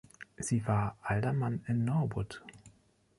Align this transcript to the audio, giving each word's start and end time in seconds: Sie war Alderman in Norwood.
Sie 0.39 0.65
war 0.65 0.97
Alderman 1.03 1.63
in 1.67 1.85
Norwood. 1.85 2.41